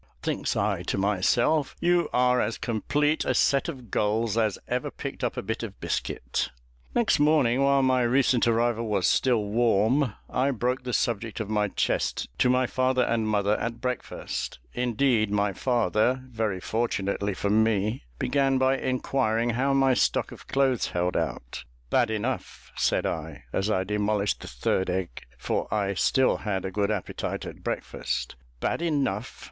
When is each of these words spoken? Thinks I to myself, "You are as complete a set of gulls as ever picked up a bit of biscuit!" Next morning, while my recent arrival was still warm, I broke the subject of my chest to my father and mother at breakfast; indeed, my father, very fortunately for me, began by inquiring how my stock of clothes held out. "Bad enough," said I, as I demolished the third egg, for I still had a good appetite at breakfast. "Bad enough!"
Thinks 0.23 0.55
I 0.55 0.81
to 0.81 0.97
myself, 0.97 1.75
"You 1.79 2.09
are 2.11 2.41
as 2.41 2.57
complete 2.57 3.23
a 3.23 3.35
set 3.35 3.69
of 3.69 3.91
gulls 3.91 4.35
as 4.35 4.57
ever 4.67 4.89
picked 4.89 5.23
up 5.23 5.37
a 5.37 5.43
bit 5.43 5.61
of 5.61 5.79
biscuit!" 5.79 6.49
Next 6.95 7.19
morning, 7.19 7.61
while 7.63 7.83
my 7.83 8.01
recent 8.01 8.47
arrival 8.47 8.87
was 8.87 9.05
still 9.05 9.43
warm, 9.45 10.15
I 10.27 10.49
broke 10.49 10.85
the 10.85 10.93
subject 10.93 11.39
of 11.39 11.51
my 11.51 11.67
chest 11.67 12.29
to 12.39 12.49
my 12.49 12.65
father 12.65 13.03
and 13.03 13.27
mother 13.27 13.55
at 13.59 13.79
breakfast; 13.79 14.57
indeed, 14.73 15.29
my 15.29 15.53
father, 15.53 16.23
very 16.27 16.59
fortunately 16.59 17.35
for 17.35 17.51
me, 17.51 18.01
began 18.17 18.57
by 18.57 18.79
inquiring 18.79 19.51
how 19.51 19.71
my 19.71 19.93
stock 19.93 20.31
of 20.31 20.47
clothes 20.47 20.87
held 20.87 21.15
out. 21.15 21.63
"Bad 21.91 22.09
enough," 22.09 22.71
said 22.75 23.05
I, 23.05 23.43
as 23.53 23.69
I 23.69 23.83
demolished 23.83 24.39
the 24.41 24.47
third 24.47 24.89
egg, 24.89 25.25
for 25.37 25.71
I 25.71 25.93
still 25.93 26.37
had 26.37 26.65
a 26.65 26.71
good 26.71 26.89
appetite 26.89 27.45
at 27.45 27.63
breakfast. 27.63 28.35
"Bad 28.59 28.81
enough!" 28.81 29.39